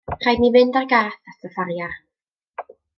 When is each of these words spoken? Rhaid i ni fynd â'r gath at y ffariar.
Rhaid 0.13 0.39
i 0.39 0.41
ni 0.45 0.49
fynd 0.55 0.79
â'r 0.81 0.89
gath 0.95 1.31
at 1.33 1.47
y 1.51 1.53
ffariar. 1.53 1.97